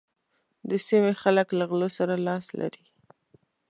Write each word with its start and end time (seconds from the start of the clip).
د 0.69 0.71
سيمې 0.87 1.13
خلک 1.21 1.47
له 1.59 1.63
غلو 1.69 1.89
سره 1.97 2.13
لاس 2.27 2.45
لري. 2.59 2.83